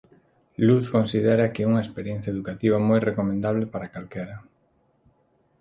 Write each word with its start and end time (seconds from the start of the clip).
Luz 0.65 0.85
considera 0.97 1.45
que 1.53 1.67
unha 1.69 1.83
experiencia 1.85 2.33
educativa 2.35 2.77
moi 2.87 2.99
recomendable 3.09 3.65
para 3.73 3.91
calquera. 3.95 4.37